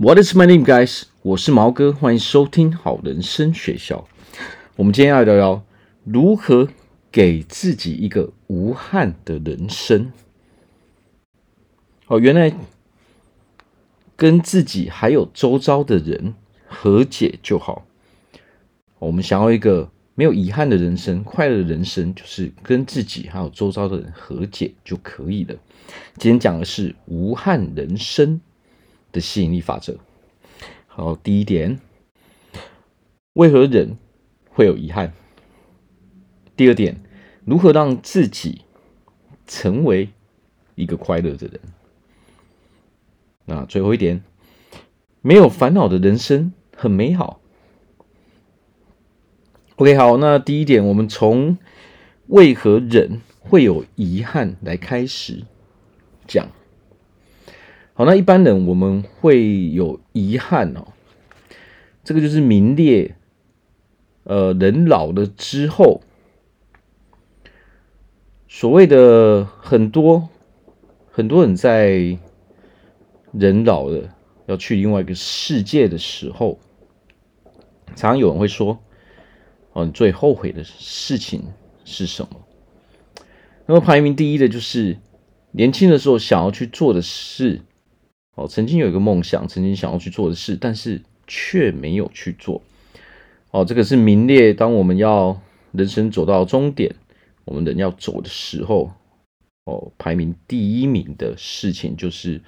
[0.00, 1.02] What is my name, guys？
[1.22, 4.06] 我是毛哥，欢迎收听好人生学校。
[4.76, 5.64] 我们今天要聊聊
[6.04, 6.68] 如何
[7.10, 10.12] 给自己一个无憾的人生。
[12.06, 12.56] 哦，原来
[14.14, 16.32] 跟自己还有周遭的人
[16.68, 17.84] 和解就好。
[19.00, 25.56] 我们想要一个没有遗憾的人生，快乐的人生，就是跟自己还有周遭的人和解就可以了。
[26.18, 28.40] 今天讲的是无憾人生
[29.12, 29.96] 的吸引力法则。
[30.86, 31.80] 好，第一点，
[33.34, 33.96] 为何人
[34.50, 35.12] 会有遗憾？
[36.56, 37.00] 第二点，
[37.44, 38.62] 如何让自己
[39.46, 40.08] 成为
[40.74, 41.60] 一个快乐的人？
[43.44, 44.22] 那最后一点，
[45.22, 47.40] 没有烦恼的人生很美好。
[49.76, 51.56] OK，好，那第一点，我们从
[52.26, 55.44] 为何人会有遗憾来开始
[56.26, 56.48] 讲。
[57.98, 60.86] 好，那一般人我们会有遗憾哦，
[62.04, 63.16] 这个就是名列，
[64.22, 66.00] 呃，人老了之后，
[68.46, 70.28] 所谓的很多
[71.10, 72.16] 很多人在
[73.32, 74.14] 人老了
[74.46, 76.60] 要去另外一个世界的时候，
[77.96, 78.78] 常常有人会说。
[79.72, 81.42] 哦，你最后悔的事情
[81.84, 82.46] 是什么？
[83.66, 84.98] 那么排名第一的就是
[85.50, 87.62] 年轻的时候想要去做的事。
[88.38, 92.62] 哦，曾经有一个梦想，曾经想要去做的事，但是却没有去做。
[93.50, 95.40] 哦，这个是名列，当我们要
[95.72, 96.94] 人生走到终点，
[97.44, 98.92] 我们人要走的时候，
[99.64, 102.40] 哦，排名第一名的事情就是，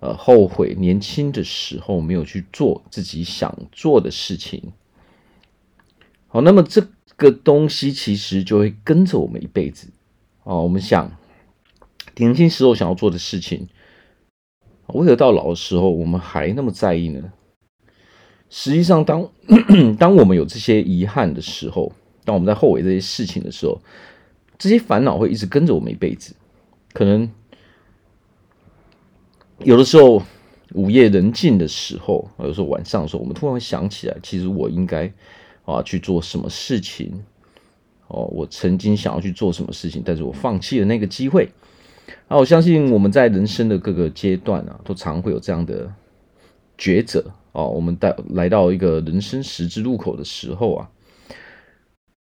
[0.00, 4.72] 呃，后悔年轻的时候没有去做自己想做的事情。
[6.26, 9.86] 好，那么这个东西其实就会跟着我们一辈子。
[10.42, 11.16] 哦，我们想
[12.16, 13.68] 年轻时候想要做的事情，
[14.92, 17.32] 为何到老的时候我们还那么在意呢？
[18.48, 19.30] 实际上当，
[19.98, 21.92] 当我们有这些遗憾的时候，
[22.24, 23.80] 当我们在后悔这些事情的时候，
[24.58, 26.34] 这些烦恼会一直跟着我们一辈子。
[26.92, 27.30] 可能
[29.60, 30.22] 有的时候
[30.74, 35.12] 午夜人静的时候，有时候晚上的时候，我们突然想起来，其实我应该。
[35.66, 37.22] 啊，去做什么事情？
[38.08, 41.48] 哦，我曾经想要去做什么事情，但是我放弃了那个机会。
[42.28, 45.92] 啊，我相信我们在人生的各个阶段啊，都常会有这样的
[46.78, 47.24] 抉择。
[47.52, 50.90] 哦，我们到来到一个人生十字路口的时候啊，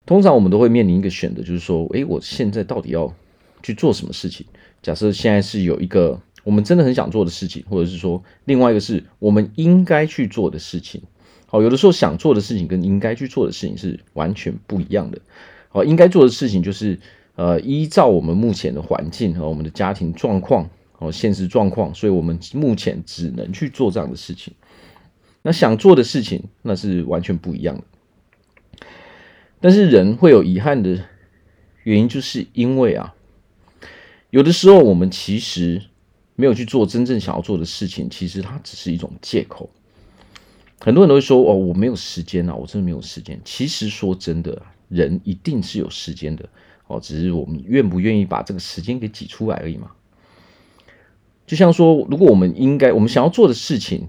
[0.05, 3.13] 通常我们都会面临一个选择，就是说，诶，我现在到底要
[3.61, 4.45] 去做什么事情？
[4.81, 11.01] 假设现在是有一个我们真的很想做的事情，或者是说，另外一个是我们应该去做的事情。
[11.49, 15.19] 哦，有的时候想做的事情跟应该去做的事情是完全不一样的。
[15.71, 16.99] 哦，应该做的事情就是，
[17.35, 24.53] 呃，依照我们目前的环境和我们的家庭状况，哦，现实状况，所以我们目前只能去做这样的事情。
[25.41, 27.83] 那想做的事情，那是完全不一样的。
[29.59, 31.03] 但是人会有遗憾的
[31.83, 33.15] 原因，就是因为啊，
[34.29, 35.81] 有的时候我们其实
[36.35, 39.69] 没有去做真正想要做的事情，其实它只是一种借口。
[40.79, 46.47] 很多人都会说：“哦，我没有时间啊，我真的没有时间。”其实说真的，人一定是有时间的
[46.93, 49.91] 哦，只是我们愿不愿意把这个时间给挤出来而已嘛。
[51.47, 54.07] 就像说，如果我们应该我们想要做的事情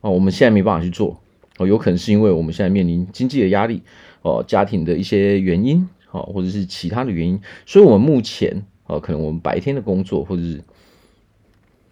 [0.00, 1.20] 哦，我们现在没办法去做
[1.58, 3.82] 哦，有可能是因为我们现在面临经济的压力
[4.22, 10.62] 哦，家庭的一些原因哦，或者是其他的原因，所以我们目前哦，可能我们白天的工作或者是。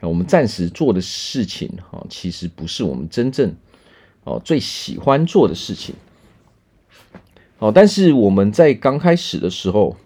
[0.00, 3.54] 我们暂时做的事情，哈，其实不是我们真正
[4.24, 5.94] 哦最喜欢做的事情。
[7.58, 9.96] 哦，但是我们在刚开始的时候，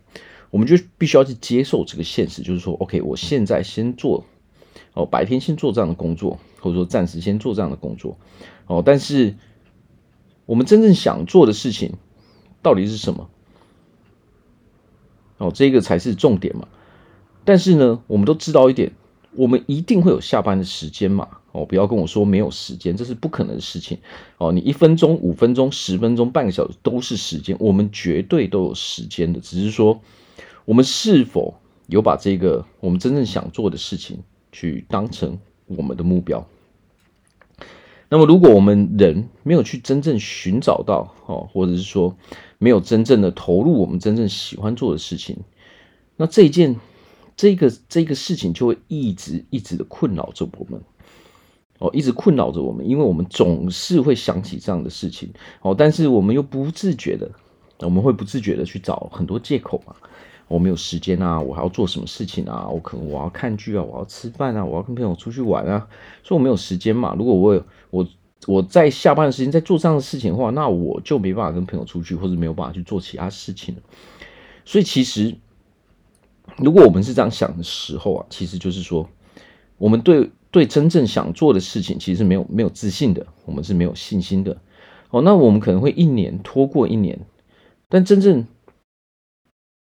[0.50, 4.24] 我们就必须要去接受这个现实，就是说，OK，我现在先做
[4.94, 8.16] 哦，白天先做这样的工作，或者说暂时先做这样的工作。
[8.66, 9.34] 哦，但是
[10.46, 11.94] 我们真正想做的事情
[12.62, 13.28] 到底是什么？
[15.38, 16.68] 哦，这个才是重点嘛。
[17.44, 18.92] 但是呢，我们都知道一点。
[19.38, 21.28] 我们一定会有下班的时间嘛？
[21.52, 23.96] 哦，不要跟我说没有时间，这是不可能的事情。
[24.36, 29.38] 哦，你一分钟、五分钟、十分钟、半个小时都是时间，我们绝对都有时间的。
[29.38, 30.00] 只是说，
[30.64, 31.54] 我们是否
[31.86, 34.18] 有把这个我们真正想做的事情
[34.50, 36.44] 去当成我们的目标？
[38.08, 42.16] 那么，如果我们人没有去真正寻找到，哦，或者是说
[42.58, 45.36] 没有真正的投入我们真正喜欢做的事情，
[46.16, 46.74] 那这一件。
[47.38, 50.80] 这个这个事情就会一直一直的困扰着我们，
[51.78, 55.30] 哦，一直困扰着我们，因为我们总是会想起这样的事情，
[55.62, 57.30] 哦，但是我们又不自觉的，
[57.78, 59.94] 我们会不自觉的去找很多借口嘛，
[60.48, 62.68] 我没有时间啊，我还要做什么事情啊？
[62.68, 65.86] 我可能我要看剧啊，我要吃饭啊，我要跟朋友出去玩啊，
[66.24, 67.14] 所以我没有时间嘛。
[67.16, 68.08] 如果我有我
[68.46, 73.82] 我在下班的时间在做这样的事情的话，那我就没办法跟朋友出去，或者没有办法去做其他事情了。
[74.64, 75.36] 所以其实，
[76.56, 79.08] 如果我们是这样想的时候啊，其实就是说，
[79.76, 84.56] 我们对对真正想做的事情，其实是没有没有自信的，我们是没有信心的。
[85.10, 87.18] 哦，那我们可能会一年拖过一年，
[87.88, 88.46] 但真正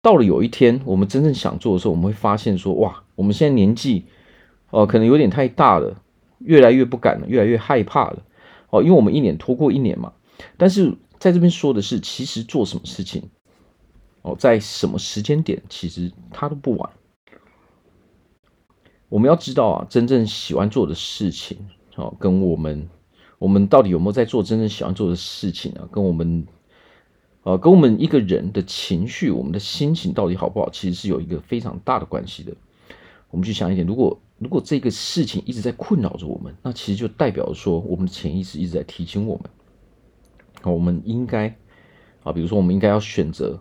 [0.02, 4.06] 到了有一天，我们真正想做的时候，我们会发现说，哇，我们现在年纪
[4.70, 6.02] 哦，可能有点太大了，
[6.40, 8.24] 越来越不敢了，越来越害怕了。
[8.70, 10.14] 哦，因为我们一年拖过一年嘛。
[10.58, 13.30] 但是在这边说的是，其实做什么事情，
[14.22, 16.90] 哦，在什么时间点，其实它都不晚。
[19.10, 21.58] 我们要知道啊，真正喜欢做的事情，
[21.96, 22.90] 哦，跟我们。
[23.40, 25.90] 我们到底有没有在做真正喜欢做的事情呢？
[25.92, 26.46] 跟我们，
[27.42, 32.54] 呃，跟我们一个人的情绪、我们的心情到底好不好，其实是有一个非常大的关系的。
[33.32, 41.48] 我们去想一点，如果如果这个事情一直在困扰着我们，那其实就代表说，我们的潜意识一直在提醒我们，我们应该
[42.22, 43.60] 啊，比如说，我们应该要选择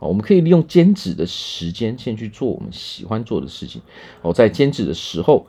[0.00, 3.80] 哦，我们可以利用兼职的时间，先去做我们喜欢做的事情。
[4.22, 5.46] 哦，在兼职的时候，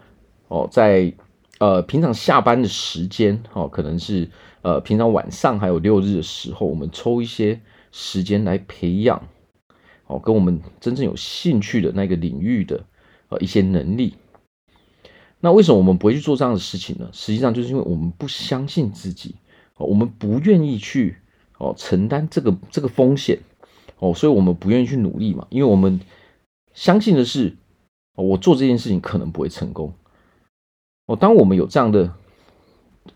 [0.47, 1.11] 哦，在。
[1.59, 4.27] 呃，平常下班的时间，哦，可能是
[4.63, 7.61] 呃，平常晚上还有六日的时候，我们抽一些
[7.91, 9.27] 时间来培养，
[10.07, 12.83] 哦，跟我们真正有兴趣的那个领域的
[13.29, 14.15] 呃一些能力。
[15.39, 17.07] 那为什么我们不会去做这样的事情呢？
[17.13, 19.35] 实际上就是因为我们不相信自己，
[19.75, 21.17] 哦，我们不愿意去
[21.59, 23.37] 哦承担这个这个风险，
[24.01, 25.99] 哦，所以我们不愿意去努力嘛，因为我们
[26.73, 27.55] 相信的是，
[28.15, 29.93] 我做这件事情可能不会成功。
[31.05, 32.11] 哦，当我们有这样的，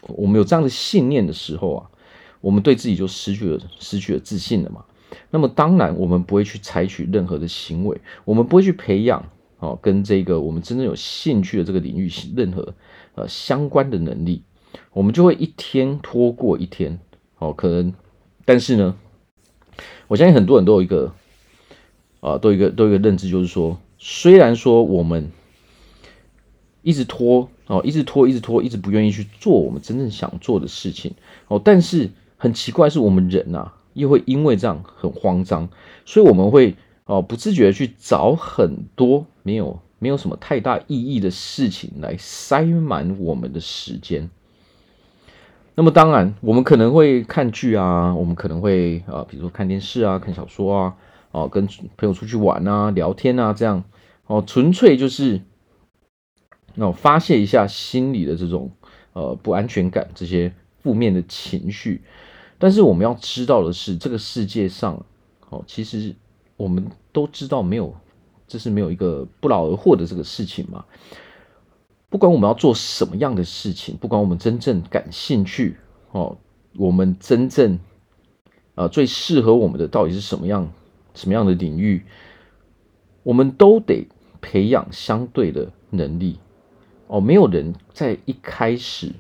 [0.02, 1.90] 我们有这样的信念的时候啊，
[2.40, 4.86] 我们对自己就失去了失去了自信了嘛。
[5.32, 9.28] 那么当然，我们不会去采取任何的行为，我们不会去培养
[9.58, 12.76] 哦，跟这个我们真正有兴趣的这个领域任何
[13.16, 14.44] 呃相关的能力，
[14.94, 17.00] 我们就会一天拖过一天。
[17.40, 17.94] 哦，可能，
[18.46, 18.96] 但是呢，
[20.08, 21.14] 我相信很多人都有一个
[22.20, 25.32] 啊、都有一个都有一个认知，就是说，虽然说我们
[26.82, 27.50] 一直拖。
[27.68, 31.16] 哦，一直拖，一直拖，一直不愿意去做我们真正想做的事情。
[31.48, 35.68] 哦，但是很奇怪，是我们人呐、又会因为这样很慌张，
[36.06, 36.76] 所以我们会
[37.06, 44.30] 哦不自觉的去找很多没有没有什么太大意义的事情来塞满我们的时间。
[45.76, 50.96] 那么当然，我们可能会看剧啊，我们可能会啊、呃，比如说看电视啊，看小说啊，
[51.32, 51.68] 哦、跟
[51.98, 53.84] 朋友出去玩啊，聊天啊，这样
[54.28, 55.42] 哦，纯粹就是。
[56.78, 58.70] 那我发泄一下心里的这种
[59.14, 62.02] 呃不安全感，这些负面的情绪。
[62.58, 65.06] 但是我们要知道的是，这个世界上，
[65.50, 66.14] 哦，其实
[66.58, 67.94] 我们都知道没有，
[68.46, 70.84] 这是没有一个不劳而获的这个事情嘛。
[72.16, 75.76] 不管我们要做什么样的事情，不管我们真正感兴趣，
[76.12, 76.38] 哦，
[76.78, 77.78] 我们真正
[78.74, 80.72] 啊、最适合我们的到底是什么样
[81.14, 82.06] 什么样的领域，
[83.24, 84.08] 我们都得
[84.40, 86.40] 培养相对的能力。
[87.08, 89.12] 哦，没有人在一开始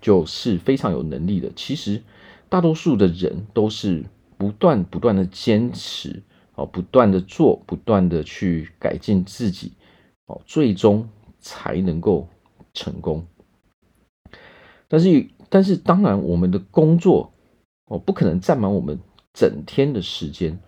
[0.00, 1.52] 就是非常有能力的。
[1.54, 2.02] 其实，
[2.48, 4.06] 大多数的人都是
[4.38, 6.22] 不断不断的坚持，
[6.54, 9.72] 哦，不断的做，不断的去改进自己，
[10.24, 11.06] 哦，最终
[11.42, 12.26] 才能够
[12.72, 13.26] 成功。
[14.88, 17.32] 但是，但是，当然，我们的工作
[17.86, 18.98] 哦，不可能占满我们
[19.34, 20.58] 整天的时间。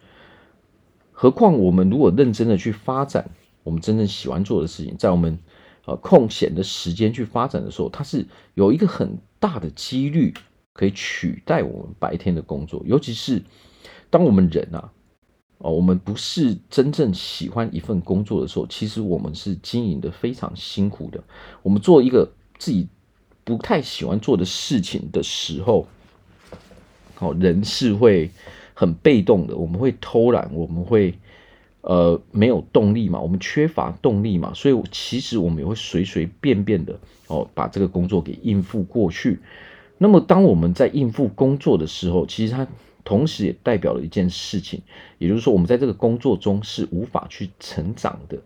[1.13, 3.31] 何况，我们如果认真的去发展
[3.63, 5.39] 我们真正喜欢做的事情，在我们
[5.85, 10.33] 呃，空闲的时间去发展的时候，它是有一个很大的几率
[10.73, 12.83] 可以取代我们白天的工作。
[12.87, 13.43] 尤其是
[14.09, 14.91] 当我们人啊，
[15.65, 21.23] 哦，我们不是真正喜欢一份工作的时候，其实我们是经营的非常辛苦的。
[21.63, 22.87] 我们做一个自己
[23.45, 25.87] 不太喜欢做的事情的时候，
[27.19, 28.31] 哦，人是会
[28.75, 31.15] 很被动的，我们会偷懒，我们会。
[31.87, 39.39] 呃，没有动力嘛，我们缺乏动力嘛，所以其实我们也会随随便便的哦，把这个工作给应付过去。
[39.99, 42.67] 那么，当我们在应付工作的时候，其实它
[43.05, 44.81] 同时也代表了一件事情，
[45.19, 48.37] 也就是说，我们在这个工作中是无法去成长的，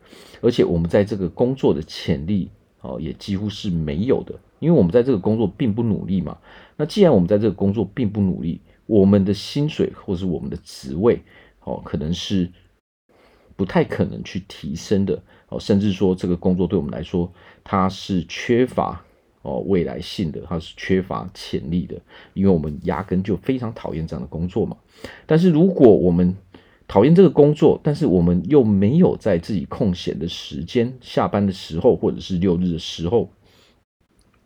[0.42, 2.50] 而且我们在这个工作的潜力
[2.80, 6.36] 哦，也几乎是没有的，因为我们在这个工作并不努力嘛。
[6.76, 11.22] 那既然我们在这个工作并不努力，我们的薪水或是我们的职位
[11.64, 12.50] 哦，可能是。
[13.56, 17.28] 不太可能去提升的哦，甚至说这个工作对我们来说，
[17.64, 19.04] 它是缺乏
[19.42, 22.00] 哦未来性的，它是缺乏潜力的，
[22.34, 24.76] 因为我们压根就非常讨厌这样的工作嘛。
[25.26, 26.36] 但是如果我们
[26.86, 33.30] 讨厌这个工作，但是我们又没有在自己空闲的时间，下班的时候或者是六日的时候，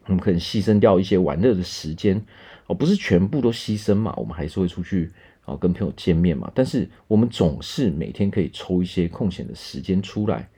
[0.06, 2.20] 我们可能牺牲掉一些玩乐的时间
[2.66, 5.10] 哦，不是全部都牺牲嘛，我们还是会出去
[5.44, 10.48] 啊跟朋友见面嘛，但是我们总是每天可以抽一些空闲的时间出来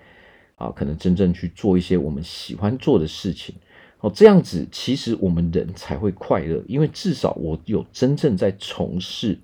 [0.57, 3.55] 啊，可能真正去做一些我们喜欢做的事情
[4.05, 9.39] 哦，这样子其实我们人才会快乐，因为至少我有真正在从事。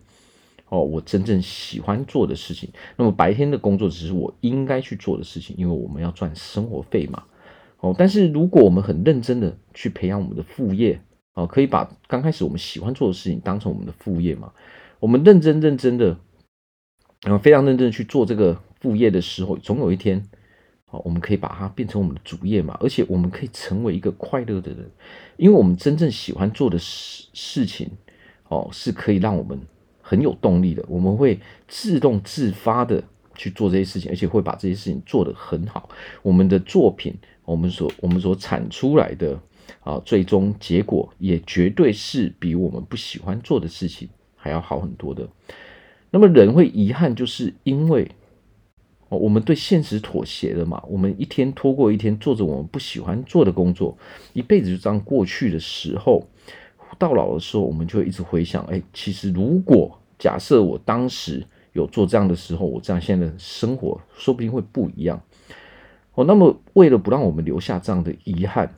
[0.69, 7.25] 哦，我真正喜欢做的事情，那么白天的工作只是我应该去做的事情，因为我们要赚生活费嘛。
[7.79, 11.01] 哦，但是如果我们很认真的去培养我们的副业，
[11.33, 14.53] 哦，可以把刚开始我们喜欢做的事情当成我们的副业嘛。
[14.99, 16.19] 我们认真认真的，
[17.23, 20.23] 然后非常认真去做这个副业的时候，总有一天，
[20.91, 22.77] 哦，我们可以把它变成我们的主业嘛。
[22.81, 24.91] 而且我们可以成为一个快乐的人，
[25.37, 27.91] 因为我们真正喜欢做的事事情，
[28.49, 29.61] 哦，是可以让我们。
[30.03, 33.01] 很有动力的，我们会自动自发的
[33.37, 35.89] 去做这些事情，而且会把这些事情做得很好。
[36.21, 39.39] 我们的作品，我们所我们所产出来的
[39.85, 45.29] 啊，最终结果也绝对是比我们不喜欢做的事情还要好很多的。
[46.11, 48.11] 那么人会遗憾，就是因为
[49.11, 50.83] 哦我们对现实妥协了嘛。
[50.89, 53.95] 我们一天拖过一天，做着我们不喜欢做的工作，
[54.33, 56.27] 一辈子就这样过去的时候，
[56.99, 65.21] 到老的时候，我们就会一直回想：哎，其实如果假设我当时有做这样的时候，我这样现在的生活说不定会不一样。
[66.15, 68.75] 哦，那么为了不让我们留下这样的遗憾，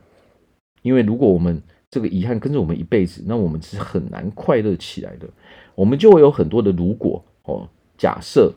[0.81, 5.27] 因为如果我们这个遗憾跟着我们一辈子，那我们是很难快乐起来的。
[5.75, 8.53] 我们就会有很多的如果哦，假设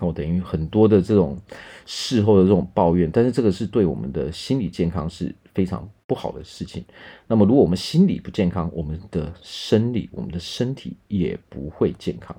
[0.00, 1.38] 哦，等于很多的这种
[1.86, 6.82] 事后的这种抱怨，但是这个是对我们的心理健康是非常不好的事情。
[7.26, 12.34] 那么，如果我们心理不健康，我们的生理、我们的身体也不会健康。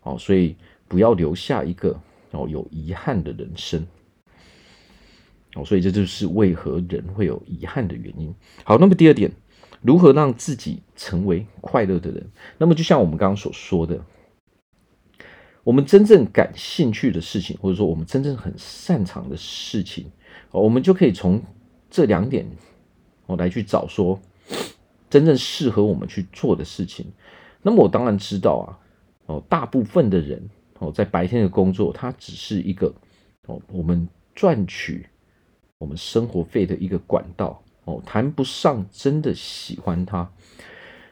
[0.00, 0.56] 好，所以
[0.88, 3.86] 不要留下一个哦有遗憾的人生。
[5.54, 8.34] 哦，所以这就是为何人会有遗憾的原因。
[8.64, 9.30] 好，那么第二点，
[9.82, 12.24] 如何让自己成为快乐的人？
[12.58, 14.00] 那么就像我们刚刚所说的，
[15.64, 20.10] 我们真正感兴趣的事情，或者说我们真正很擅长的事情，
[20.50, 21.42] 我们就可以从。
[21.94, 22.50] 这两点，
[23.26, 24.18] 我来去找说
[25.10, 27.04] 真正适合我们去做的事情。
[27.60, 28.78] 那么我当然知道啊，
[29.26, 30.42] 哦，大部分的人
[30.78, 32.90] 哦，在白天的工作，它只是一个
[33.46, 35.06] 哦，我们赚取
[35.76, 40.26] 我们生活费的一个管道哦，谈不上真的喜欢它。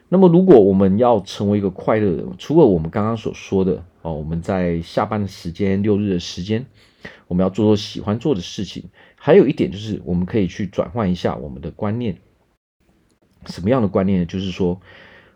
[0.09, 6.65] 那么如果我们要成为一个快乐的人，除了我们刚刚所说的哦，我们在下班的时间、六日的时间，
[7.27, 8.89] 我们要做做喜欢做的事情。
[9.15, 12.17] 还有一点就是，我们可以去转换一下我们的观念。
[13.45, 14.25] 什么样的观念呢？
[14.25, 14.81] 就是说，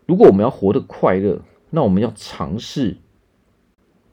[0.06, 2.96] 如果我们要活得快乐，那我们要尝试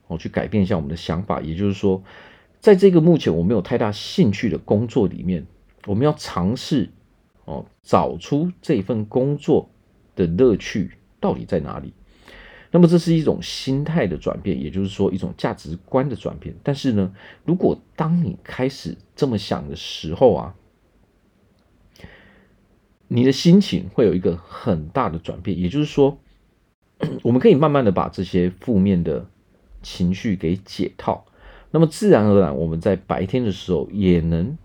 [0.07, 1.41] 哦，去改变一下我们的想法。
[1.41, 2.03] 也就是说，
[2.60, 5.45] 在这个目前我没有太大兴趣的工作里面，
[5.88, 6.89] 我们要尝试
[7.45, 9.69] 哦，找出这份工作
[10.15, 11.93] 的乐趣到底在哪里。
[12.75, 16.56] 那么这是一种心态的转变，也就是说一种价值观的转变。
[16.63, 17.13] 但是呢，
[17.46, 20.56] 如果当你开始这么想的时候啊，
[23.08, 25.60] 你的心情会有一个很大的转变。
[25.60, 26.18] 也就是说，
[27.22, 29.27] 我们可以慢慢的把这些负面的
[29.84, 31.25] 情绪给解套。
[31.70, 34.58] 那么自然而然，我们在白天的时候也能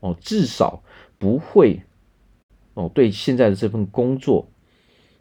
[0.00, 0.82] 哦，至少
[1.18, 1.80] 不会
[2.74, 4.49] 哦，对现在的这份工作。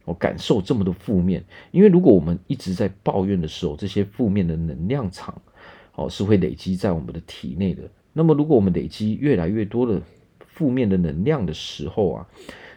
[0.09, 5.39] 我感受这么多负面，因为如果我们一直在抱怨的时候，这些负面的能量场，
[5.93, 7.83] 哦，是会累积在我们的体内的。
[8.11, 10.01] 那么，如果我们累积越来越多的
[10.39, 12.27] 负面的能量的时候啊，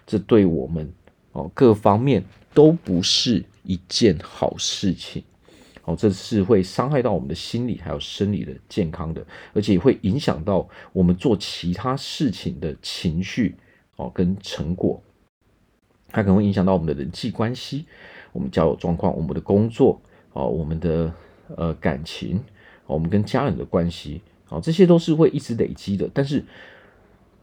[0.06, 0.92] 这对我们
[1.32, 2.22] 哦各方面
[2.52, 5.24] 都不是一件好事情。
[5.84, 13.56] 哦，这是会伤害到我们的心理还有生理的健康的，而且会影响到我们做其他事情的情绪
[13.96, 15.02] 哦跟成果。
[16.12, 17.86] 它可能会影响到我们的人际关系，
[18.32, 20.00] 我们交友状况，我们的工作
[20.34, 21.12] 啊，我们的
[21.56, 22.38] 呃感情，
[22.86, 26.08] 我们跟家人的关系啊，这些都是会一直累积的。
[26.12, 26.44] 但是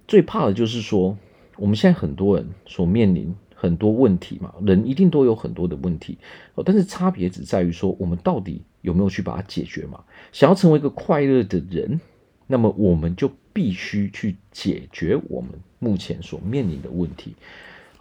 [0.07, 1.17] 最怕的就是说，
[1.57, 6.17] 我们现在很多人所面临很多问题嘛，人一定都有很多的问题，
[6.63, 10.03] 但是差别只在于说，我们到底有没有去把它解决嘛？
[10.31, 11.99] 想要成为一个快乐的人，
[12.47, 17.35] 那么我们就必须去解决我们目前所面临的问题。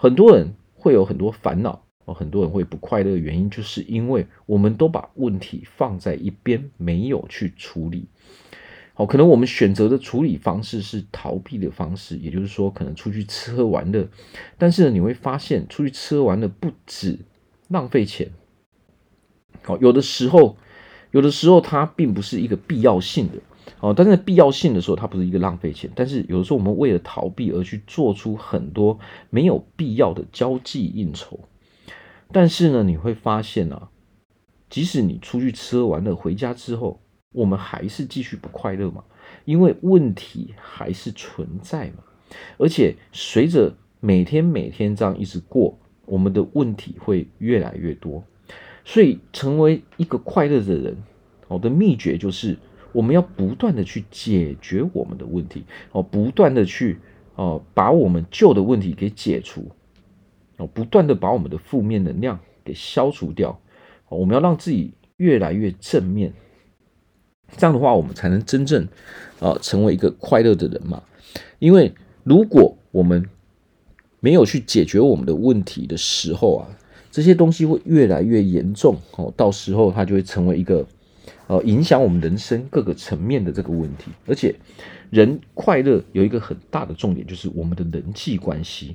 [0.01, 8.07] 很多人会有很多烦恼，哦，很多人会不快乐的原因，就是因为我们都把问题放在一边，没有去处理。
[8.95, 14.09] 好，可能我们选择的处理方式是逃避的方式，也就是说，可能出去吃喝玩乐。
[14.57, 17.19] 但是呢，你会发现，出去吃喝玩乐不止
[17.67, 18.31] 浪费钱，
[19.63, 20.57] 好，有的时候
[21.11, 23.35] 有的时候它并不是一个必要性的
[23.81, 25.91] 哦，但是必要性的时候，它不是一个浪费钱。
[25.95, 28.99] 但是有的时候我们为了逃避而去做出很多
[29.31, 31.41] 没有必要的交际应酬，
[32.33, 33.91] 但是呢，你会发现啊，
[34.69, 37.01] 即使你出去吃喝玩乐回家之后，
[37.33, 39.05] 我们还是继续不快乐嘛，
[39.45, 42.03] 因为问题还是存在嘛，
[42.57, 48.25] 而且随着每天每天这样一直过，我们的问题会越来越多。
[48.85, 50.97] 所以，成为一个快乐的人，
[51.47, 52.57] 我的秘诀就是，
[52.99, 55.63] 我们要不断的去解决我们的问题，
[55.93, 56.99] 哦，不断的去
[57.37, 59.71] 哦，把我们旧的问题给解除，
[60.57, 63.57] 哦，不断的把我们的负面能量给消除掉。
[64.09, 66.33] 我们要让自己越来越正面，
[67.57, 68.89] 这样的话，我们才能真正
[69.39, 71.01] 啊成为一个快乐的人嘛。
[71.61, 73.25] 因为如果我们
[74.19, 76.67] 没有去解决我们的问题的时候啊。
[77.11, 80.87] 这些东西会越来越严重哦，到时候它就会成为一个
[81.49, 84.13] 呃影响我们人生各个层面的这个问题。
[84.27, 84.55] 而且，
[85.11, 88.95] 人快乐有一个很大的重点，就是我们的人际关系。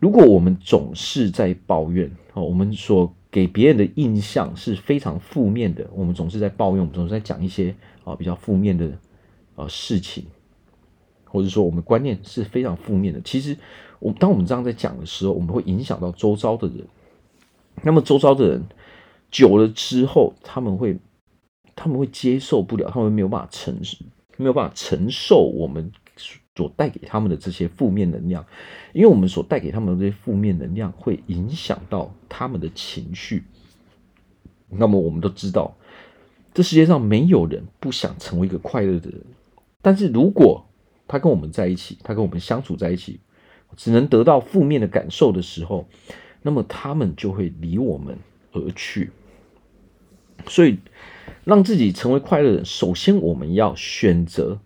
[0.00, 7.72] 如果我们总是在抱怨哦，我们所给别人的印象是非常负面的，我们总是在抱怨，总是在讲一些
[8.04, 8.90] 啊比较负面的
[9.54, 10.24] 呃事情，
[11.24, 13.20] 或者说我们观念是非常负面的。
[13.20, 13.56] 其实，
[14.00, 16.84] 我当我们这样在讲的时候，我们会影响到周遭的人。
[17.82, 18.62] 那么周遭的人
[19.30, 20.98] 久了之后，他们会
[21.82, 23.76] 他们会接受不了，他们没有办法承
[24.36, 25.90] 没有办法承受我们
[26.54, 28.46] 所带给他们的这些负面能量，
[28.92, 33.42] 因为我们所带给他们的这些负面能量会影响到他们的情绪。
[34.68, 35.76] 那么我们都知道，
[36.54, 39.20] 这世界上没有人不想成为一个快乐的人，
[39.80, 40.64] 但是如果
[41.08, 43.18] 他跟我们在一起，他跟我们相处在一起，
[43.76, 45.88] 只能得到负面的感受的时候。
[46.44, 48.18] 那么他们就会离我们
[48.52, 49.10] 而去，
[50.48, 50.76] 所以
[51.44, 54.58] 让自己成为快乐的人，首先我们要选择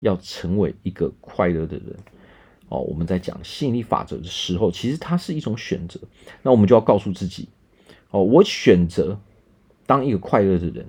[0.00, 1.96] 要成为一个快乐的人。
[2.68, 6.00] 哦，我们在讲吸引力法则的时候，其实它是一种选择。
[6.42, 7.48] 那我们就要告诉自己，
[8.10, 9.18] 哦，我选择
[9.86, 10.86] 当一个快乐的人，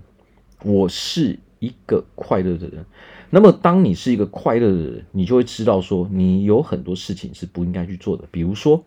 [0.64, 2.86] 我是一个快乐的人。
[3.30, 8.84] 那么当你是一个快乐的人，你就会知道说，你有很多事情是不应该去做的，比如说。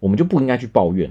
[0.00, 1.10] 我们就不应该去抱怨，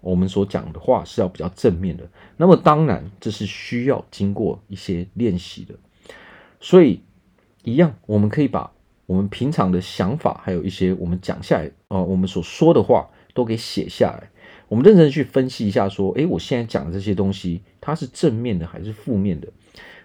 [0.00, 2.08] 我们所讲的话是要比较正面的。
[2.36, 5.74] 那么当然，这是需要经过一些练习的。
[6.60, 7.00] 所以，
[7.64, 8.72] 一样，我们可以把
[9.06, 14.30] 我们平常的想法，还有一些我们讲下来、呃，我们所说的话都给写下来。
[14.68, 19.48] 我们认真去分析一下，说，诶，我现在讲的这些东西，它是正面的还是负面的？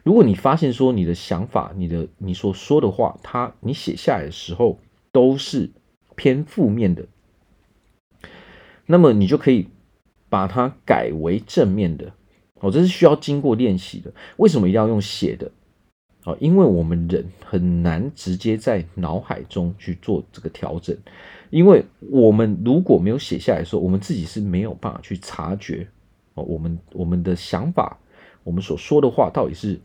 [0.03, 4.79] 如果你发现说你的想法、你的你所说的话，它你写下来的时候
[5.11, 5.69] 都是
[6.15, 7.05] 偏负面的。
[8.85, 9.69] 那么你就可以
[10.33, 12.11] 把它改为正面的
[12.55, 14.11] 哦，这是需要经过练习的。
[14.37, 15.51] 为什么一定要用写的？
[16.23, 20.97] 哦，因为我们人很难直接在脑海中去做这个调整，
[21.51, 25.87] 因为我们如果没有写下来的时候，我们自己是没有办法去察觉
[26.33, 27.99] 哦，我们我们的想法，
[28.43, 29.79] 我们所说的话到底是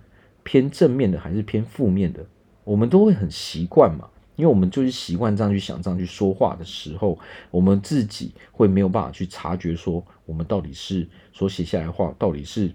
[0.44, 2.24] 偏正面的还是偏负面的，
[2.64, 4.08] 我们都会很习惯嘛。
[4.36, 7.18] 因为我们就是习惯这样去想、这样去说话的时候，
[7.50, 12.70] 我们自己会没有办法去察觉说，我们到底是所写下来的话，到底是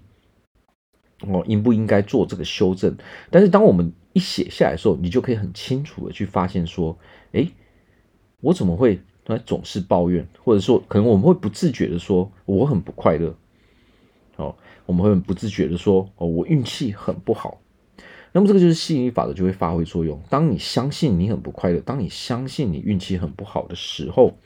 [1.20, 2.96] 哦应不应该做这个修正。
[3.30, 6.98] 但是当我们一写下来的时候，你就可以很清楚的去发现说，
[7.30, 7.48] 诶，
[8.40, 9.00] 我怎么会
[9.46, 13.32] 总是抱怨，或者说可能我们会不自觉的说我很不快乐，
[14.34, 17.60] 哦，我们会很不自觉的说哦，我运气很不好。
[18.32, 20.20] 那么这个就是吸引力法则就会发挥作用。
[20.28, 24.36] 当你相信你很不快乐，当你相信你运气很不好的时候，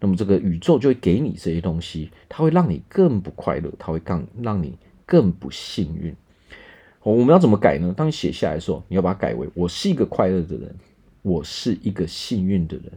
[0.00, 6.14] 那么这个宇宙就会给你这些东西，它会让你更不快乐，它会更让你更不幸运。
[7.02, 7.94] 我们要怎么改呢？
[7.96, 10.74] 当你写下来的时候，你要把它改为：我是一个快乐的人，
[11.22, 12.92] 我是一个幸运的人。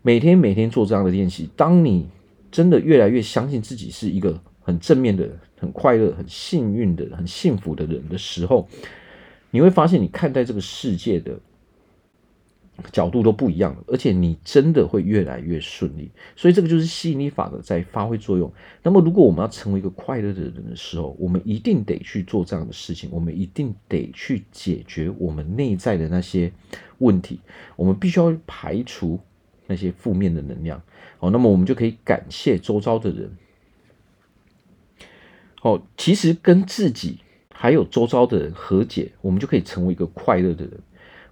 [0.00, 2.08] 每天每天做这样的练习，当你
[2.50, 8.68] 真的越来越相信自己是一个很正面的、很快乐、很幸运的、很幸福的人的时候。
[9.54, 11.38] 你会发现，你看待这个世界的
[12.90, 16.10] 角度都不一样了，而且你真的会越来越顺利。
[16.34, 18.52] 所以，这个就是吸引力法则在发挥作用。
[18.82, 26.52] 那么，如果我们要成为一个快乐的人的时候，我们一定得去做这样的事情，我们一定得去解决我们内在的那些
[26.98, 27.40] 问题。
[27.76, 29.20] 我们必须要排除
[29.66, 30.82] 那些负面的能量。
[31.18, 33.30] 好，那么我们就可以感谢周遭的人。
[35.60, 37.18] 好，其实跟自己。
[37.54, 40.80] 还有周遭的人和解，我们就可以成为一个快乐的人。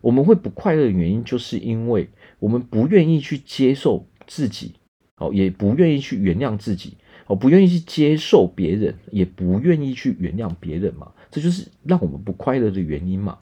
[0.00, 2.08] 我们会不快乐的原因，就是因为
[2.38, 4.74] 我们不愿意去接受自己，
[5.16, 6.96] 哦，也不愿意去原谅自己。
[7.26, 13.38] 哦，不愿意去接受别人，也不愿意去原谅别人嘛，这就是让我们不快乐的原因嘛。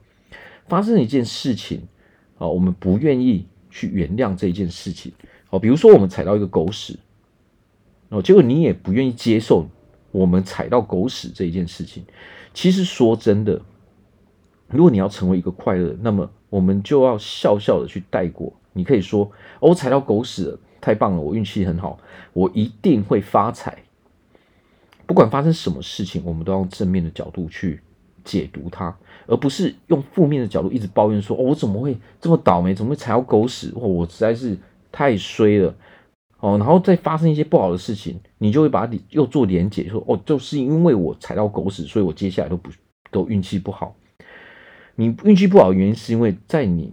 [0.66, 1.80] 发生一件事情，
[2.36, 5.10] 哦，我们不愿意去原谅这件事情，
[5.48, 6.98] 哦，比如说我们踩到一个狗屎，
[8.10, 9.66] 哦，结果你也不愿意接受
[10.10, 12.04] 我们踩到狗屎这一件事情。
[12.52, 13.62] 其实说真的，
[14.68, 18.52] 如果你要成为一个快乐，那么我们就要笑笑的去带过。
[18.72, 19.24] 你可以说，
[19.60, 20.58] 哦，我踩到狗屎了。
[20.80, 21.98] 太棒了，我运气很好，
[22.32, 23.76] 我一定会发财。
[25.06, 27.80] 不管发生什么事情，我们都要用正面的角度去
[28.22, 32.72] 解读它，而不是用负面的角度一直抱怨说：“哦，我怎么会这么倒霉？
[32.72, 33.72] 怎么会踩到狗屎？
[33.74, 34.56] 哦，我实在是
[34.92, 35.74] 太衰了。”
[36.38, 42.70] 哦，然后再发生一些不好的事情，你就会把它又做连结，说：“哦，就是因为我踩到狗屎，所以我接下来都不
[43.10, 43.96] 都运气不好。”
[44.98, 46.92] 你运气不好原因是因为在你。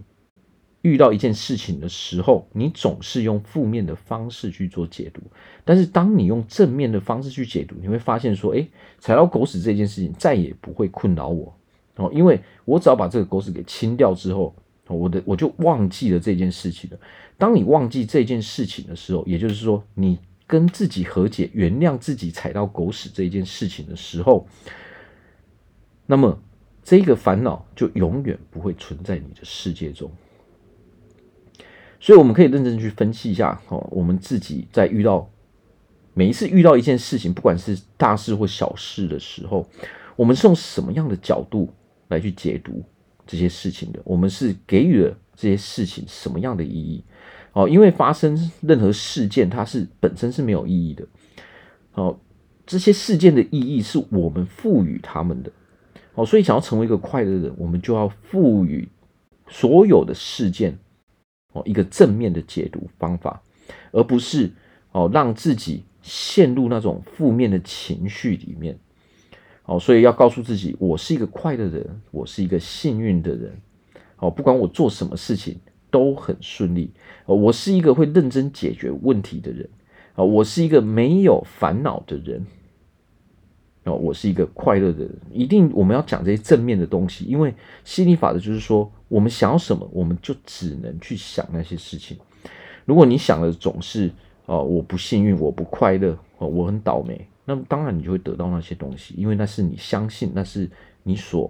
[0.82, 5.20] 遇到一件事情的时候，你总是用负面的方式去做解读。
[5.64, 8.68] 但是，当你用正面的方式去解读，你会发现说：“诶，
[9.00, 11.52] 踩到狗屎这件事情再也不会困扰我
[11.96, 14.54] 哦，因为我只要把这个狗屎给清掉之后，
[14.86, 16.98] 我的我就忘记了这件事情了。
[17.36, 24.46] 当你忘记这件事情的时候，也就是说，你跟自己和解，原谅自己踩到狗屎这件事情的时候，
[26.06, 26.40] 那么
[26.86, 30.08] 这个烦恼就永远不会存在你的世界中。”
[31.98, 35.28] 所以我们可以认真去分析一下哦，我们自己在遇到
[36.14, 39.68] 每一次遇到一件事情，不管是大事或小事的时候，
[40.14, 41.68] 我们是用什么样的角度
[42.06, 42.84] 来去解读
[43.26, 44.00] 这些事情的？
[44.04, 47.02] 我们是给予了这些事情什么样的意义？
[47.52, 51.04] 哦，因为发生任何事件，它是本身是没有意义的。
[51.94, 52.16] 哦，
[52.64, 55.50] 这些事件的意义是我们赋予他们的。
[56.16, 58.88] 哦，所以想要成为一个快乐的人，我们就要赋予
[59.48, 60.76] 所有的事件
[61.52, 61.62] 哦。
[61.64, 63.40] 一个正面的解读方法，
[63.92, 64.50] 而不是
[64.92, 68.78] 哦让自己陷入那种负面的情绪里面。
[69.66, 73.52] 哦，所以要告诉自己，我是一个快乐的人，我是一个幸运的人。
[74.16, 75.58] 哦，不管我做什么事情
[75.90, 76.90] 都很顺利。
[77.26, 79.68] 哦，我是一个会认真解决问题的人。
[80.14, 82.46] 哦，我是一个没有烦恼的人。
[83.86, 85.10] 哦，我是一个快乐的人。
[85.32, 88.92] 一定我们要讲这些正面的东西，因为心理法则就是说。
[89.08, 92.18] 我们想要什么，我们就只能去想那些事情。
[92.84, 94.10] 如果你想的总是
[94.46, 100.68] 哦，我不幸运，我不快乐，我很倒霉，那么当然你就会得到那些东西，因为那是你相信，那是
[101.04, 101.48] 你所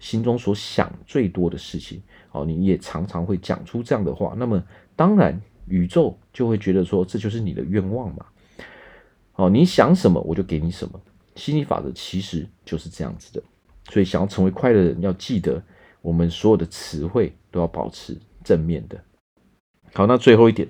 [0.00, 2.02] 心中所想最多的事情。
[2.32, 4.60] 哦，你也常常会讲出这样的话，那么
[4.96, 8.26] 当然宇宙就会觉得说，这就是你的愿望嘛。
[9.36, 11.00] 哦，你想什么，我就给你什么。
[11.36, 13.40] 心理法则其实就是这样子的，
[13.90, 15.62] 所以想要成为快乐的人，要记得。
[16.02, 18.96] 我们所有的词汇都要保持正面的。
[19.92, 20.68] 好，那最后一点，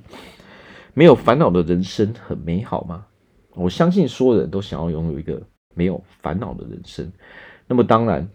[0.95, 3.05] 没有烦恼的人生很美好吗？
[3.53, 5.43] 我相信所有人都想要拥有一个
[5.75, 7.13] 没有烦恼的人生。
[7.67, 8.27] 那么当然，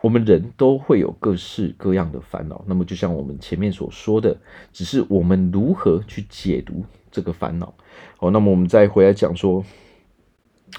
[0.00, 2.64] 我们人都会有各式各样的烦恼。
[2.66, 4.36] 那么就像我们前面所说的，
[4.72, 7.72] 只是我们如何去解读这个烦恼。
[8.16, 9.64] 好，那么我们再回来讲说，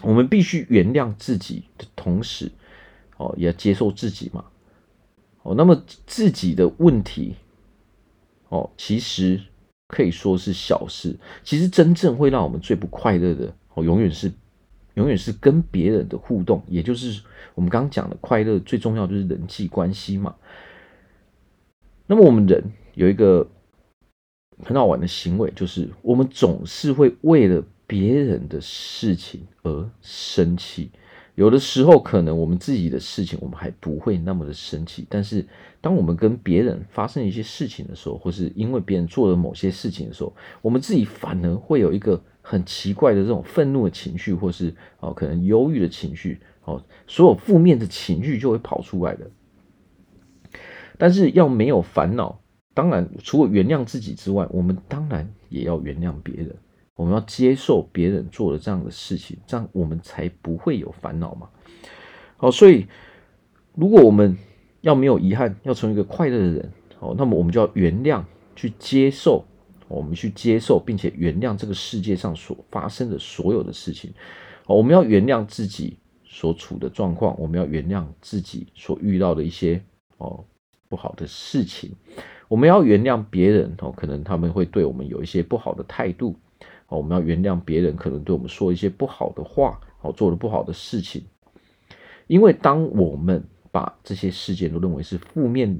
[0.02, 2.52] 我们必须原谅自己的同时，
[3.18, 4.46] 哦，也要接受自己嘛。
[5.44, 7.36] 哦，那么自己的问题，
[8.50, 9.42] 哦，其实
[9.88, 11.16] 可以说是小事。
[11.44, 14.32] 其实真正会让我们最不快乐的，哦，永远是，
[14.96, 17.24] 永远是跟别人的互动，也就是
[17.56, 20.36] 我们刚刚讲的快乐最重要就是人际关系嘛。
[22.06, 23.50] 那么我们人有一个
[24.64, 30.92] 很好玩的行为，就是我们总是会为了别人的事情而生气。
[31.36, 35.06] 有的时候，可能我们自己的事情，我们还不会那么的生气。
[35.08, 35.48] 但是，
[35.80, 49.30] 当我们跟别人发生一些事情的时候，或是因为别人做了某些事情的时候，我们自己反而会有一个很奇怪的这种愤怒的情绪，或是哦，可能忧郁的情绪，哦，所有负面的情绪就会跑出来的。
[50.98, 52.42] 但是，要没有烦恼，
[52.74, 56.56] 当然除了原谅自己之外，我们当然也要原谅别人。
[56.98, 61.48] 我们要接受别人做的这样的事情，这样我们才不会有烦恼嘛。
[62.38, 62.88] 好，所以
[63.76, 64.36] 如果我们
[64.82, 68.24] 要没有遗憾，要成为一个快乐的人，哦，那么我们就要原谅，
[68.56, 69.46] 去接受，
[69.88, 74.12] 我们去接受，并且原谅这个世界上所发生的所有的事情。
[74.66, 79.80] 好，我们要原谅自己所处的状况，我们要原谅自己所遇到的一些
[80.18, 80.44] 哦
[80.90, 81.92] 不好的事情，
[82.48, 86.36] 我们要原谅别人哦，可能他们会对我们有一些不好的态度。
[86.88, 91.24] 哦我们要原谅别人可能对我们说一些不好的话，哦，做了不好的事情。
[92.28, 95.78] 因为当我们把这些事件都认为是负面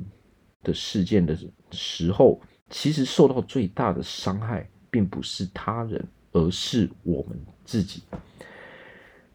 [0.64, 1.38] 的事件的
[1.72, 2.40] 时候，
[2.70, 8.02] 其实受到最大的伤害，并不是他人，而是我们自己。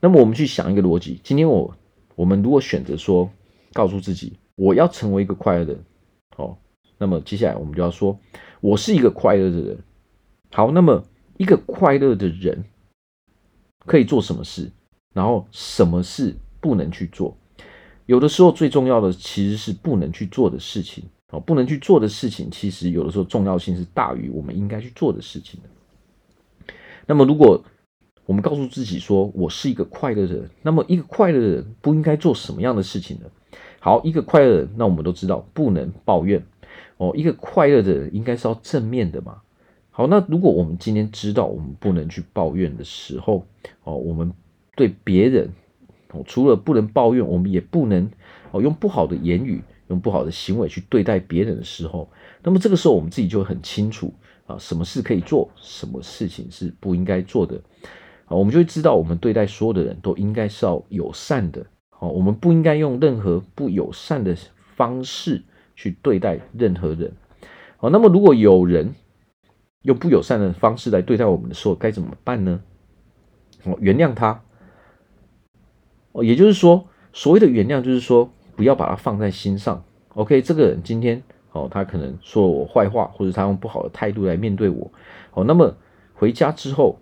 [0.00, 1.74] 那么我们去想一个逻辑，今天我
[2.14, 3.30] 我们如果选择说，
[3.72, 5.84] 告诉自己我要成为一个快乐的人，
[6.36, 6.56] 哦，
[6.98, 8.18] 那么接下来我们就要说，
[8.60, 9.78] 我是一个快乐的人。
[10.50, 11.02] 好，那么
[11.42, 12.62] 一个快乐的人
[13.84, 14.70] 可以做什么事？
[15.12, 17.36] 然后什么事不能去做？
[18.06, 26.72] 有的时候最重要的其实是不能去做的事情哦，不能去做的事情，其实有的时候重要性是大于我们应该去做的事情的。
[27.06, 27.60] 那么，如果
[28.24, 33.26] 我们告诉自己说我是一个快乐的人，那么一个快乐的人不应该做什么样的事情呢？
[33.80, 36.40] 好，一个快乐的人，那我们都知道不能抱怨
[36.98, 37.12] 哦。
[37.16, 39.42] 一个快乐的人应该是要正面的嘛。
[39.92, 43.46] 好，那如果我们今天知道我们不能去抱怨的时候
[43.84, 44.32] 哦，我们
[44.74, 45.48] 对别人。
[46.14, 48.10] 哦除了不能抱怨，我们也不能
[48.50, 52.06] 哦用不好的言语、用不好的行为去对待别人的时候，
[52.42, 54.12] 那么这个时候我们自己就很清楚
[54.46, 57.58] 啊，什么事可以做，什么事情是不应该做的
[58.26, 61.64] 啊，我们就会知道，我们对待所有的人都应该是要友善的
[61.98, 64.36] 哦，我们不应该用任何不友善的
[64.76, 65.42] 方式
[65.74, 67.10] 去对待任何人
[67.78, 67.88] 好。
[67.88, 68.94] 那么如果有人
[69.82, 72.62] 用不友善的方式来对待我们的时候，该怎么办呢？
[73.64, 74.42] 哦，原谅他。
[76.12, 79.82] 哦，也就是说，所谓的原谅，就是说不要把它放在心上。
[80.14, 84.90] OK，这个人今天哦，他可能说我坏话，或者他用不好的态度来面对我。
[85.32, 85.74] 哦，那么
[86.14, 86.98] 回家之后，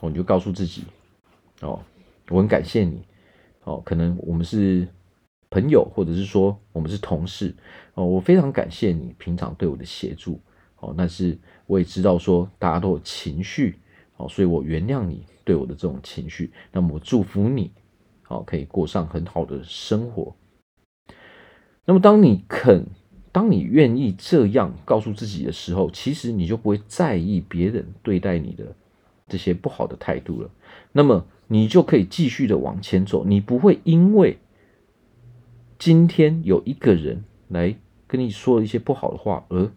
[0.00, 0.84] 哦，你就告诉自己，
[1.60, 1.80] 哦，
[2.30, 3.02] 我很感谢你。
[3.64, 4.88] 哦，可能我们是
[5.50, 7.54] 朋友，或者是说我们是同事。
[7.94, 10.40] 哦，我非常感谢你平常对我的协助。
[10.82, 13.78] 哦，但是我也知道说大家都有情绪。
[14.18, 16.52] 哦，所以我原谅你对我的这种情绪。
[16.70, 17.70] 那么我祝福你。
[18.22, 20.34] 好，可以过上很好的生活。
[21.84, 22.86] 那么，当你肯，
[23.30, 28.76] 当你愿意这样告诉自己的时候，其实你就不会在意别人对待你的
[29.28, 30.50] 这些不好的态度了。
[30.92, 33.24] 那么，你就可以继续的往前走。
[33.24, 34.38] 你不会因为
[35.78, 39.70] 今天有一个人来跟你说一些不好的话而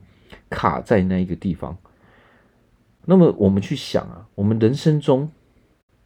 [0.49, 1.77] 卡在那一个地方。
[3.05, 5.29] 那么，我们去想啊，我们人生中。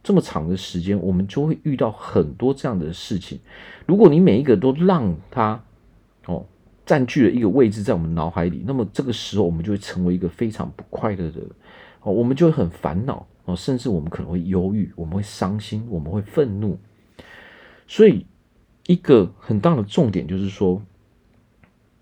[0.01, 3.37] 这么长的时间，我们就会遇到很多这样的事情。
[3.85, 5.61] 如果你每一个都让它
[6.25, 6.45] 哦
[6.85, 11.41] 占据了一个位置在我们脑海里，那么这个时候我们就会成为一个非常不快乐的
[12.01, 16.79] 哦，我们就会很烦恼哦，甚至我们可能会忧郁，我们会伤心，我们会愤怒。
[17.85, 18.25] 所以，
[18.87, 20.81] 一个很大的重点就是说，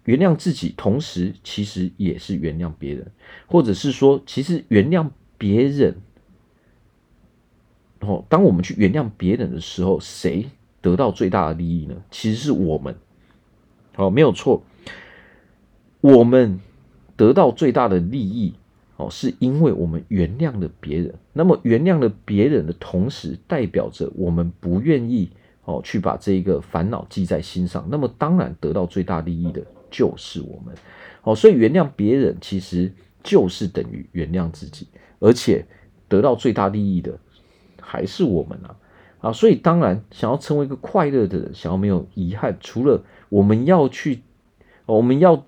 [0.08, 3.12] 原谅自己，同时其实也是原谅别人，
[3.46, 5.98] 或者是说，其实原谅别人。
[8.00, 11.96] 哦，当我们去原谅别人的时候，谁得到最大的利益呢？
[12.10, 12.96] 其实是我们。
[13.98, 14.64] 哦，没有错，
[16.00, 16.58] 我们
[17.18, 18.54] 得到最大的利益，
[18.96, 21.14] 哦，是因为我们原谅了别人。
[21.34, 25.30] 那么，原谅了别人的同时，代表着我们不愿意
[25.66, 27.86] 哦去把这一个烦恼记在心上。
[27.92, 29.66] 那么，当然得到最大利益的
[29.98, 30.76] 就是我们。
[31.24, 34.88] 哦，所以原谅别人其实就是等于原谅自己，
[35.20, 35.66] 而且
[36.08, 37.18] 得到最大利益的。
[37.80, 38.76] 还是我们啊，
[39.20, 44.24] 啊，所以当然想要成为一个快乐的人，想要没有遗憾，除了我们要去，
[44.86, 45.46] 我们要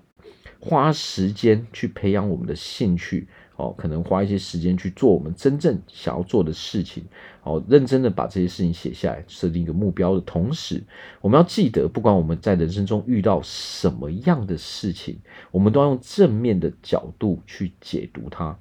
[0.58, 3.28] 花时间去培养我们的兴趣，
[3.60, 7.04] 哦，可能花一些时间去做我们真正想要做的事情，
[7.42, 10.82] 哦，认真的把这些事情写下来，设定一个目标的同时，
[11.20, 15.18] 我们要记得，不管我们在人生中遇到什么样的事情，
[15.50, 18.58] 我们都要用正面的角度去解读它。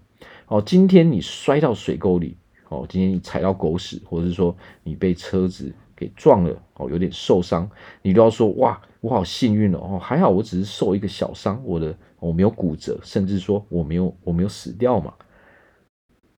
[0.47, 2.35] 哦，今天你摔到水沟里。
[2.71, 7.67] 哦，今天你踩到狗屎，或者是说你被车子给撞了，哦，有点受伤，
[8.03, 15.13] 你都要说哇，我好幸运哦，哦，还好我只是受一个小伤，我的我没有骨折，甚至说我没有我没有死掉嘛。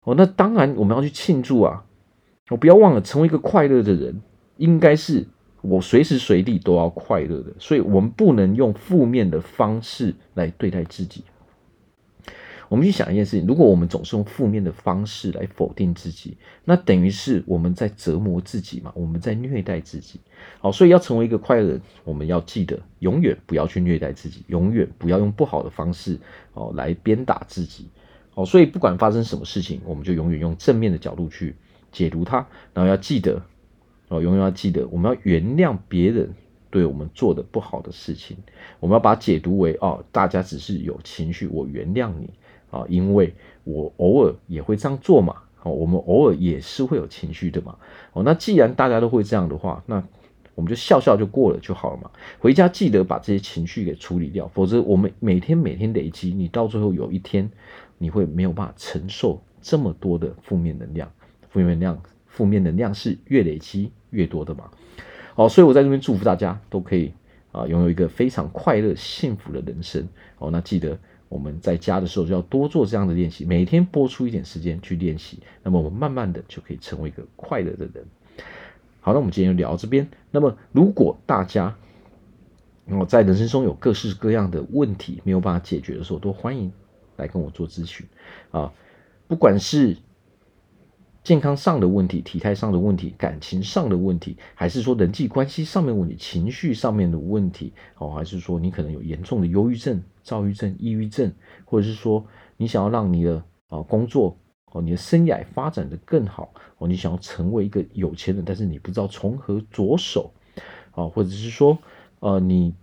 [0.04, 1.86] 哦，那当然我们要去庆祝啊！
[2.50, 4.22] 我不要忘了，成为一个快乐的人，
[4.58, 5.26] 应该是
[5.62, 11.24] 我随时随地都要快乐的，所以我们不能用负面的方式来对待自己。
[12.72, 20.22] 我们去想一件事情，如果我们总是用负面的方式来否定自己，那等于是我们在折磨自己嘛，我们在虐待自己。
[20.62, 26.18] 好，所以要成为一个快乐人，我们要记得永远不要去虐待自己，永远不要用不好的方式
[26.54, 27.90] 哦来鞭打自己。
[28.34, 31.54] 好，所以不管发生什么事情，我们就永远用正面的角度去
[31.92, 32.38] 解读它，
[32.74, 33.42] 然后要记得
[34.08, 36.34] 哦，永远要记得我们要原谅别人
[36.70, 38.38] 对我们做的不好的事情，
[38.80, 42.30] 我们要把它解读为哦，大家只是有情绪，我原谅你。
[42.72, 43.32] 啊，因为
[43.64, 47.76] 我偶尔也会这样做嘛，哦，我们偶尔也是会有情绪的嘛，
[48.14, 50.04] 哦，那既然大家都会这样的话，那
[50.56, 52.10] 我们就笑笑就过了就好了嘛。
[52.40, 57.50] 回家记得把这些情绪给处理掉，否则我们每天每天累积，你到最后有一天
[57.98, 61.12] 你会没有办法承受这么多的负面能量。
[61.50, 64.70] 负面能量，负面能量是越累积越多的嘛。
[65.36, 67.14] 好，所以我在这边祝福大家都可以
[67.52, 70.08] 啊，拥有一个非常快乐、幸福的人生。
[70.38, 70.98] 哦，那记得
[71.32, 78.06] 我们在家的时候就要多做这样的练习，每天拨出一点时间去练习，那么我们慢慢的就可以成为一个快乐的人。
[79.00, 80.10] 好，那我们今天就聊到这边。
[80.30, 81.74] 那么如果大家
[82.86, 86.70] 我在人生中有各式各样的问题没有办法解决的时候，都欢迎
[87.16, 88.06] 来跟我做咨询
[88.52, 88.74] 啊，
[89.30, 89.96] 不管是。
[91.24, 101.32] 健康上的问题、体态上的问题、感情上的问题，还是说人际关系上面问题、情绪上面的问题，哦，还是说你可能有严重的忧郁症、躁郁症、抑郁症，
[101.66, 102.26] 或者是说
[102.58, 104.36] 你想要让你的啊工作
[104.74, 110.32] 哦、你的生涯发展得更好哦，你想要成为一个有钱人，但是你不知道从何着手
[110.92, 111.78] 啊，或者是说
[112.22, 112.74] 呃你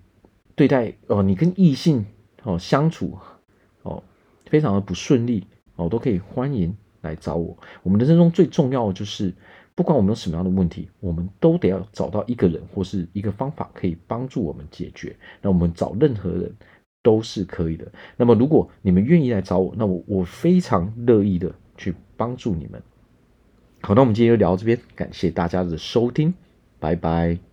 [0.54, 2.04] 对待哦你跟异性
[2.42, 3.18] 哦相处
[3.82, 4.02] 哦
[4.44, 5.46] 非常的不顺利
[5.76, 6.76] 哦，都可以欢迎。
[7.00, 7.56] 来找我。
[7.82, 9.32] 我们人生中最重要的就是，
[9.74, 15.14] 不管我们有什么样的问题，我们都得要找到一个人或是一个方法可以帮助我们解决。
[15.40, 16.52] 那我们找任何人
[17.02, 17.86] 都是可以的。
[18.16, 22.82] 那么，如果你们愿意来找我，那我我非常乐意的去帮助你们。
[23.80, 26.34] 好，那我们今天就聊到这边，感谢大家的收听，
[26.80, 27.47] 拜拜。